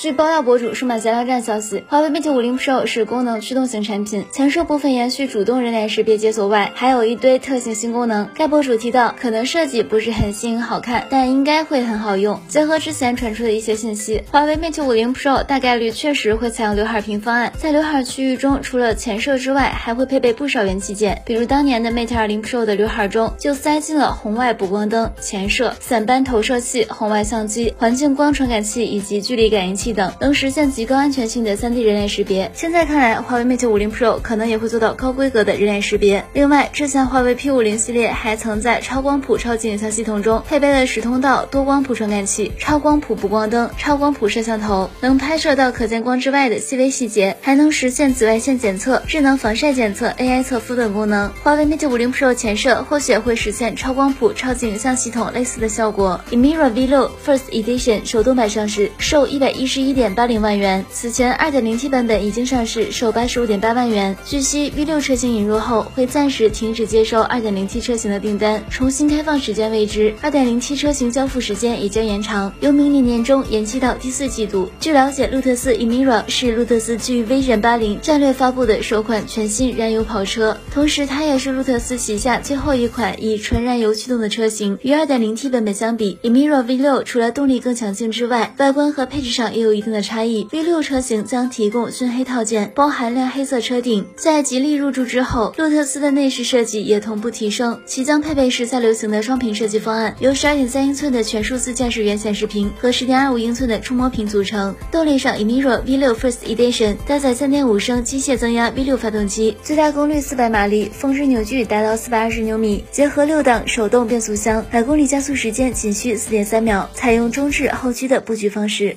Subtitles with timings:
[0.00, 8.26] 据爆料博主数码闲聊站消息，华为 Mate 50 Pro 是功能驱动型产品，前摄部分延续主动人脸识别解锁外，还有一堆特性新功能。
[8.34, 12.40] 该博主提到，可能设计不是很新颖好看，但应该会很好用。
[12.48, 29.89] 结合之前传出的一些信息，华为 Mate 50 Pro 大概率确实会采用刘海屏方案，在刘海区域中，除了前摄之外，还会配备不少元器件，比如当年的 Mate 20 Pro 的刘海中就塞进了红外补光灯、前摄、散斑投射器、红外相机、环境光传感器以及距离感应器。
[29.92, 32.50] 等能实现极高安全性的 3D 人脸识别。
[32.54, 36.24] 现在看来，华为 Mate 50 Pro 可能也会做到高规格的人脸识别。
[36.32, 51.32] 另外，之前华为 P50 系列还曾在超光谱超级影像系统中配备了十通道多光谱传感器、超光谱补光灯、超光谱摄像头，能拍摄到可见光之外的细微细节，还能实现紫外线检测、智能防晒检测、AI 测肤等功能。
[51.42, 56.20] 华为 Mate 50 Pro 前摄或许会实现超光谱超级影像系统类似的效果。
[56.30, 59.80] Emira V6 First Edition 手动版上市，售一百一十。
[59.80, 64.16] 一点八零万元，此前二点零 T 版本已经上市，售八十五点八万元。
[64.26, 70.14] 据悉，V 六车型引入后会暂时停止接收二点零 T 车型的订单，重新开放时间未知。
[70.20, 74.68] 二点零 T 车型交付时间也将延长，由明年年中延期到第四季度。
[74.78, 84.78] 据了解，路特斯 Emira 是路特斯基于 Vision 八零战略发布的首款全新燃油跑车，同时它也是路特斯旗下最后一款以纯燃油驱动的车型。
[84.82, 89.70] 与二点零 T 版本相比，Emira V 六除了动力更强劲之外，外观和配置上也有。
[89.70, 90.48] 有一定的差异。
[90.50, 94.04] V 六车型将提供熏黑套件，包含亮黑色车顶。
[94.16, 104.74] 在吉利入驻之后，路特斯的内饰设计也同步提升，其将配备时下流行的双屏设计方案，由十二点三英寸的全数字驾驶员显示屏和十点二五英寸的触摸屏组成。
[104.90, 118.96] 动力上，Emira V 六 First Edition 搭载三点五升机械增压 V 六发动机，最大功率四百马力，峰值扭矩达到四百二十牛米，结合六档手动变速箱，百公里加速时间仅需四点三秒，采用中置后驱的布局方式。